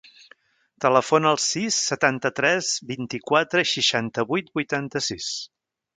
[0.85, 5.29] Telefona al sis, setanta-tres, vint-i-quatre, seixanta-vuit, vuitanta-sis.